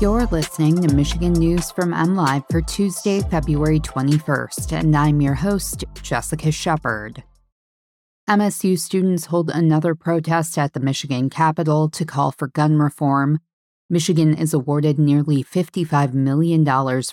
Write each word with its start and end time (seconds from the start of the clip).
You're 0.00 0.24
listening 0.24 0.80
to 0.80 0.94
Michigan 0.94 1.34
News 1.34 1.70
from 1.72 1.92
MLive 1.92 2.50
for 2.50 2.62
Tuesday, 2.62 3.20
February 3.20 3.80
21st, 3.80 4.72
and 4.72 4.96
I'm 4.96 5.20
your 5.20 5.34
host, 5.34 5.84
Jessica 6.00 6.50
Shepard. 6.50 7.22
MSU 8.26 8.78
students 8.78 9.26
hold 9.26 9.50
another 9.50 9.94
protest 9.94 10.56
at 10.56 10.72
the 10.72 10.80
Michigan 10.80 11.28
Capitol 11.28 11.90
to 11.90 12.06
call 12.06 12.32
for 12.32 12.48
gun 12.48 12.78
reform. 12.78 13.40
Michigan 13.90 14.34
is 14.34 14.54
awarded 14.54 14.98
nearly 14.98 15.44
$55 15.44 16.14
million 16.14 16.64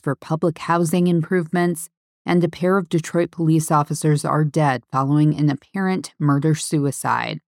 for 0.02 0.16
public 0.16 0.58
housing 0.60 1.08
improvements, 1.08 1.90
and 2.26 2.42
a 2.42 2.48
pair 2.48 2.78
of 2.78 2.88
Detroit 2.88 3.32
police 3.32 3.70
officers 3.70 4.24
are 4.24 4.46
dead 4.46 4.86
following 4.90 5.36
an 5.38 5.50
apparent 5.50 6.14
murder 6.18 6.56
suicide. 6.56 7.42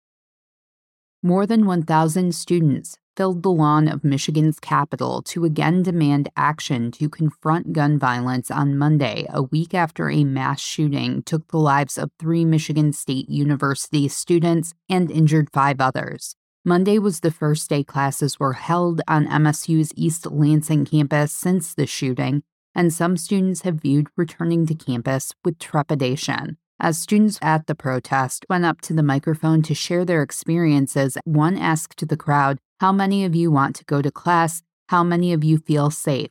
More 1.23 1.45
than 1.45 1.65
1,000 1.65 2.35
students 2.35 2.97
filled 3.19 3.43
the 3.43 3.51
lawn 3.51 3.89
of 3.89 4.01
Michigan's 4.01 4.61
Capitol 4.61 5.21
to 5.21 5.43
again 5.43 5.83
demand 5.83 6.29
action 6.37 6.89
to 6.89 7.09
confront 7.09 7.73
gun 7.73 7.99
violence 7.99 8.49
on 8.49 8.77
Monday, 8.77 9.25
a 9.29 9.43
week 9.43 9.73
after 9.73 10.09
a 10.09 10.23
mass 10.23 10.61
shooting 10.61 11.21
took 11.23 11.45
the 11.49 11.57
lives 11.57 11.97
of 11.97 12.11
three 12.17 12.45
Michigan 12.45 12.93
State 12.93 13.27
University 13.27 14.07
students 14.07 14.73
and 14.87 15.11
injured 15.11 15.49
five 15.51 15.81
others. 15.81 16.37
Monday 16.63 16.97
was 16.97 17.19
the 17.19 17.29
first 17.29 17.69
day 17.69 17.83
classes 17.83 18.39
were 18.39 18.53
held 18.53 19.01
on 19.05 19.27
MSU's 19.27 19.91
East 19.97 20.25
Lansing 20.25 20.85
campus 20.85 21.33
since 21.33 21.73
the 21.73 21.85
shooting, 21.85 22.41
and 22.73 22.93
some 22.93 23.17
students 23.17 23.63
have 23.63 23.81
viewed 23.81 24.07
returning 24.15 24.65
to 24.65 24.73
campus 24.73 25.33
with 25.43 25.59
trepidation. 25.59 26.55
As 26.79 26.97
students 26.97 27.37
at 27.41 27.67
the 27.67 27.75
protest 27.75 28.45
went 28.49 28.63
up 28.63 28.79
to 28.79 28.93
the 28.93 29.03
microphone 29.03 29.61
to 29.63 29.75
share 29.75 30.05
their 30.05 30.21
experiences, 30.21 31.17
one 31.25 31.57
asked 31.57 32.07
the 32.07 32.15
crowd, 32.15 32.59
How 32.79 32.93
many 32.93 33.25
of 33.25 33.35
you 33.35 33.51
want 33.51 33.75
to 33.75 33.83
go 33.83 34.01
to 34.01 34.09
class? 34.09 34.63
How 34.87 35.03
many 35.03 35.33
of 35.33 35.43
you 35.43 35.57
feel 35.57 35.91
safe? 35.91 36.29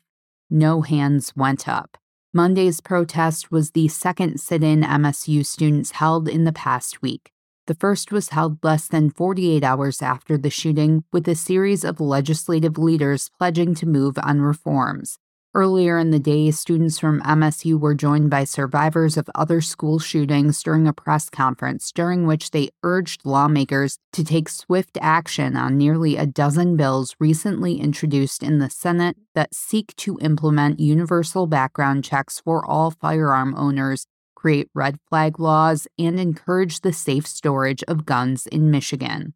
No 0.48 0.80
hands 0.80 1.36
went 1.36 1.68
up. 1.68 1.98
Monday's 2.32 2.80
protest 2.80 3.52
was 3.52 3.72
the 3.72 3.88
second 3.88 4.40
sit 4.40 4.64
in 4.64 4.80
MSU 4.80 5.44
students 5.44 5.90
held 5.90 6.26
in 6.26 6.44
the 6.44 6.52
past 6.52 7.02
week. 7.02 7.32
The 7.66 7.74
first 7.74 8.10
was 8.12 8.30
held 8.30 8.64
less 8.64 8.88
than 8.88 9.10
48 9.10 9.62
hours 9.62 10.00
after 10.00 10.38
the 10.38 10.48
shooting, 10.48 11.04
with 11.12 11.28
a 11.28 11.34
series 11.34 11.84
of 11.84 12.00
legislative 12.00 12.78
leaders 12.78 13.28
pledging 13.38 13.74
to 13.74 13.86
move 13.86 14.16
on 14.16 14.40
reforms. 14.40 15.18
Earlier 15.54 15.98
in 15.98 16.10
the 16.10 16.18
day, 16.18 16.50
students 16.50 16.98
from 16.98 17.22
MSU 17.22 17.80
were 17.80 17.94
joined 17.94 18.28
by 18.28 18.44
survivors 18.44 19.16
of 19.16 19.30
other 19.34 19.62
school 19.62 19.98
shootings 19.98 20.62
during 20.62 20.86
a 20.86 20.92
press 20.92 21.30
conference 21.30 21.90
during 21.90 22.26
which 22.26 22.50
they 22.50 22.68
urged 22.82 23.24
lawmakers 23.24 23.98
to 24.12 24.22
take 24.22 24.50
swift 24.50 24.98
action 25.00 25.56
on 25.56 25.78
nearly 25.78 26.18
a 26.18 26.26
dozen 26.26 26.76
bills 26.76 27.16
recently 27.18 27.80
introduced 27.80 28.42
in 28.42 28.58
the 28.58 28.68
Senate 28.68 29.16
that 29.34 29.54
seek 29.54 29.96
to 29.96 30.18
implement 30.20 30.80
universal 30.80 31.46
background 31.46 32.04
checks 32.04 32.40
for 32.40 32.64
all 32.66 32.90
firearm 32.90 33.54
owners, 33.56 34.06
create 34.34 34.68
red 34.74 34.98
flag 35.08 35.40
laws, 35.40 35.88
and 35.98 36.20
encourage 36.20 36.82
the 36.82 36.92
safe 36.92 37.26
storage 37.26 37.82
of 37.84 38.04
guns 38.04 38.46
in 38.48 38.70
Michigan 38.70 39.32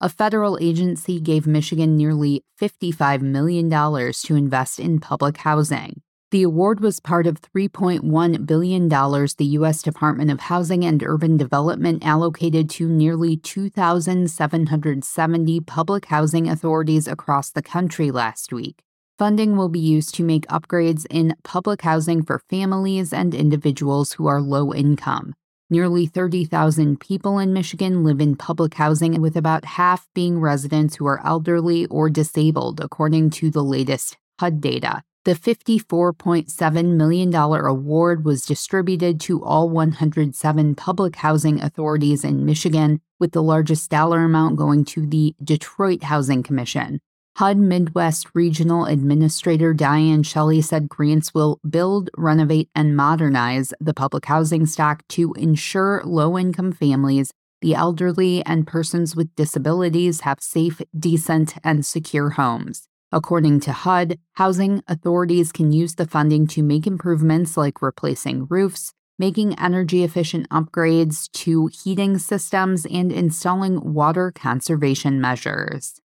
a 0.00 0.08
federal 0.08 0.58
agency 0.60 1.20
gave 1.20 1.46
Michigan 1.46 1.96
nearly 1.96 2.42
$55 2.60 3.22
million 3.22 3.70
to 3.70 4.36
invest 4.36 4.78
in 4.78 5.00
public 5.00 5.38
housing. 5.38 6.02
The 6.30 6.42
award 6.42 6.80
was 6.80 6.98
part 6.98 7.28
of 7.28 7.40
$3.1 7.40 8.44
billion 8.44 8.88
the 8.88 9.36
U.S. 9.38 9.82
Department 9.82 10.32
of 10.32 10.40
Housing 10.40 10.84
and 10.84 11.00
Urban 11.02 11.36
Development 11.36 12.04
allocated 12.04 12.68
to 12.70 12.88
nearly 12.88 13.36
2,770 13.36 15.60
public 15.60 16.06
housing 16.06 16.48
authorities 16.48 17.06
across 17.06 17.52
the 17.52 17.62
country 17.62 18.10
last 18.10 18.52
week. 18.52 18.82
Funding 19.16 19.56
will 19.56 19.68
be 19.68 19.78
used 19.78 20.12
to 20.16 20.24
make 20.24 20.44
upgrades 20.48 21.06
in 21.08 21.36
public 21.44 21.82
housing 21.82 22.24
for 22.24 22.42
families 22.50 23.12
and 23.12 23.32
individuals 23.32 24.14
who 24.14 24.26
are 24.26 24.40
low 24.40 24.74
income. 24.74 25.34
Nearly 25.70 26.04
30,000 26.04 27.00
people 27.00 27.38
in 27.38 27.54
Michigan 27.54 28.04
live 28.04 28.20
in 28.20 28.36
public 28.36 28.74
housing, 28.74 29.18
with 29.22 29.34
about 29.34 29.64
half 29.64 30.06
being 30.14 30.38
residents 30.38 30.96
who 30.96 31.06
are 31.06 31.24
elderly 31.24 31.86
or 31.86 32.10
disabled, 32.10 32.80
according 32.80 33.30
to 33.30 33.50
the 33.50 33.64
latest 33.64 34.18
HUD 34.38 34.60
data. 34.60 35.02
The 35.24 35.32
$54.7 35.32 36.96
million 36.96 37.34
award 37.34 38.26
was 38.26 38.44
distributed 38.44 39.18
to 39.22 39.42
all 39.42 39.70
107 39.70 40.74
public 40.74 41.16
housing 41.16 41.62
authorities 41.62 42.24
in 42.24 42.44
Michigan, 42.44 43.00
with 43.18 43.32
the 43.32 43.42
largest 43.42 43.90
dollar 43.90 44.22
amount 44.22 44.56
going 44.56 44.84
to 44.84 45.06
the 45.06 45.34
Detroit 45.42 46.02
Housing 46.02 46.42
Commission. 46.42 47.00
HUD 47.36 47.58
Midwest 47.58 48.28
Regional 48.32 48.84
Administrator 48.84 49.74
Diane 49.74 50.22
Shelley 50.22 50.62
said 50.62 50.88
grants 50.88 51.34
will 51.34 51.58
build, 51.68 52.08
renovate, 52.16 52.70
and 52.76 52.96
modernize 52.96 53.72
the 53.80 53.92
public 53.92 54.26
housing 54.26 54.66
stock 54.66 55.02
to 55.08 55.32
ensure 55.32 56.00
low 56.04 56.38
income 56.38 56.70
families, 56.70 57.32
the 57.60 57.74
elderly, 57.74 58.44
and 58.46 58.68
persons 58.68 59.16
with 59.16 59.34
disabilities 59.34 60.20
have 60.20 60.38
safe, 60.40 60.80
decent, 60.96 61.56
and 61.64 61.84
secure 61.84 62.30
homes. 62.30 62.86
According 63.10 63.58
to 63.60 63.72
HUD, 63.72 64.20
housing 64.34 64.84
authorities 64.86 65.50
can 65.50 65.72
use 65.72 65.96
the 65.96 66.06
funding 66.06 66.46
to 66.46 66.62
make 66.62 66.86
improvements 66.86 67.56
like 67.56 67.82
replacing 67.82 68.46
roofs, 68.48 68.92
making 69.18 69.58
energy 69.58 70.04
efficient 70.04 70.48
upgrades 70.50 71.28
to 71.32 71.66
heating 71.66 72.16
systems, 72.16 72.86
and 72.86 73.10
installing 73.10 73.92
water 73.92 74.30
conservation 74.30 75.20
measures. 75.20 76.00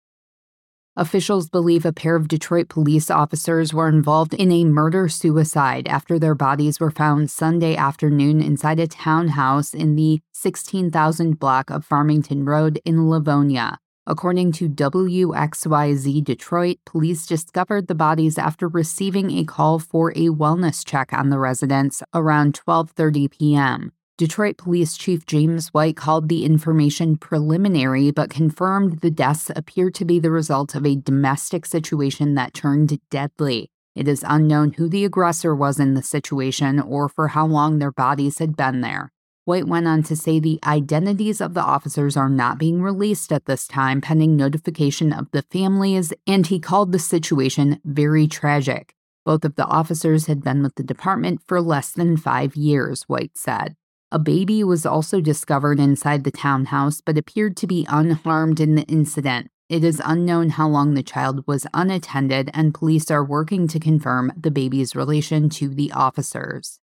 Officials 0.99 1.47
believe 1.47 1.85
a 1.85 1.93
pair 1.93 2.17
of 2.17 2.27
Detroit 2.27 2.67
police 2.67 3.09
officers 3.09 3.73
were 3.73 3.87
involved 3.87 4.33
in 4.33 4.51
a 4.51 4.65
murder 4.65 5.07
suicide 5.07 5.87
after 5.87 6.19
their 6.19 6.35
bodies 6.35 6.81
were 6.81 6.91
found 6.91 7.31
Sunday 7.31 7.73
afternoon 7.77 8.41
inside 8.41 8.81
a 8.81 8.87
townhouse 8.87 9.73
in 9.73 9.95
the 9.95 10.19
16,000 10.33 11.39
block 11.39 11.69
of 11.69 11.85
Farmington 11.85 12.43
Road 12.43 12.81
in 12.83 13.09
Livonia. 13.09 13.79
According 14.05 14.51
to 14.53 14.67
WXYZ 14.67 16.21
Detroit, 16.21 16.79
police 16.85 17.25
discovered 17.25 17.88
the 17.88 17.95
bodies 17.95 18.38
after 18.38 18.67
receiving 18.67 19.31
a 19.31 19.45
call 19.45 19.79
for 19.79 20.11
a 20.17 20.27
wellness 20.27 20.85
check 20.85 21.13
on 21.13 21.29
the 21.29 21.39
residents 21.39 22.03
around 22.13 22.59
12:30 22.67 23.31
p.m. 23.31 23.93
Detroit 24.19 24.57
Police 24.57 24.97
Chief 24.97 25.25
James 25.25 25.69
White 25.69 25.96
called 25.96 26.28
the 26.28 26.44
information 26.44 27.16
preliminary 27.16 28.12
but 28.12 28.30
confirmed 28.30 29.00
the 29.00 29.09
deaths 29.09 29.50
appear 29.56 29.90
to 29.91 30.03
be 30.03 30.19
the 30.19 30.30
result 30.30 30.75
of 30.75 30.85
a 30.85 30.97
domestic 30.97 31.66
situation 31.66 32.35
that 32.35 32.53
turned 32.53 33.00
deadly. 33.09 33.72
It 33.96 34.09
is 34.09 34.25
unknown 34.28 34.74
who 34.74 34.90
the 34.90 35.06
aggressor 35.06 35.56
was 35.56 35.80
in 35.80 35.94
the 35.94 36.03
situation 36.03 36.81
or 36.81 37.07
for 37.07 37.30
how 37.30 37.47
long 37.47 37.80
their 37.80 37.94
bodies 37.94 38.40
had 38.40 38.57
been 38.57 38.81
there. 38.81 39.13
White 39.46 39.69
went 39.69 39.88
on 39.88 40.03
to 40.03 40.18
say 40.18 40.38
the 40.38 40.59
identities 40.66 41.40
of 41.40 41.53
the 41.53 41.63
officers 41.63 42.18
are 42.18 42.28
not 42.28 42.57
being 42.57 42.81
released 42.81 43.31
at 43.31 43.46
this 43.46 43.68
time 43.68 44.01
pending 44.01 44.36
notification 44.36 45.13
of 45.13 45.31
the 45.31 45.44
families, 45.44 46.12
and 46.28 46.46
he 46.46 46.59
called 46.59 46.91
the 46.91 47.00
situation 47.00 47.80
very 47.86 48.28
tragic. 48.28 48.94
Both 49.25 49.46
of 49.46 49.56
the 49.56 49.66
officers 49.66 50.25
had 50.25 50.44
been 50.44 50.62
with 50.62 50.75
the 50.75 50.84
department 50.84 51.40
for 51.47 51.62
less 51.62 51.94
than 51.94 52.18
five 52.18 52.57
years, 52.57 53.03
White 53.03 53.38
said. 53.38 53.78
A 54.11 54.17
baby 54.17 54.63
was 54.63 54.87
also 54.87 55.21
discovered 55.21 55.79
inside 55.79 56.23
the 56.23 56.31
townhouse 56.31 56.99
but 56.99 57.17
appeared 57.17 57.55
to 57.57 57.67
be 57.67 57.85
unharmed 57.87 58.59
in 58.59 58.73
the 58.73 58.81
incident. 58.83 59.51
It 59.69 59.83
is 59.83 60.01
unknown 60.03 60.49
how 60.49 60.67
long 60.67 60.95
the 60.95 61.03
child 61.03 61.43
was 61.45 61.67
unattended, 61.75 62.49
and 62.55 62.73
police 62.73 63.11
are 63.11 63.23
working 63.23 63.67
to 63.67 63.79
confirm 63.79 64.33
the 64.35 64.49
baby's 64.49 64.95
relation 64.95 65.47
to 65.49 65.69
the 65.69 65.91
officers. 65.91 66.79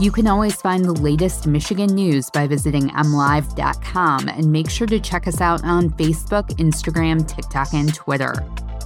You 0.00 0.10
can 0.10 0.26
always 0.26 0.56
find 0.56 0.82
the 0.82 0.92
latest 0.92 1.46
Michigan 1.46 1.94
news 1.94 2.30
by 2.30 2.46
visiting 2.46 2.88
mlive.com 2.88 4.28
and 4.28 4.50
make 4.50 4.70
sure 4.70 4.86
to 4.86 4.98
check 4.98 5.26
us 5.26 5.42
out 5.42 5.62
on 5.62 5.90
Facebook, 5.90 6.48
Instagram, 6.56 7.28
TikTok, 7.28 7.74
and 7.74 7.94
Twitter. 7.94 8.34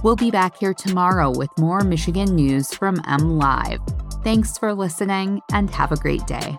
We'll 0.03 0.17
be 0.17 0.31
back 0.31 0.57
here 0.57 0.73
tomorrow 0.73 1.31
with 1.31 1.49
more 1.57 1.81
Michigan 1.81 2.35
news 2.35 2.73
from 2.73 2.97
MLive. 2.97 3.79
Thanks 4.25 4.57
for 4.57 4.73
listening 4.73 5.41
and 5.53 5.69
have 5.69 5.93
a 5.93 5.97
great 5.97 6.27
day. 6.27 6.57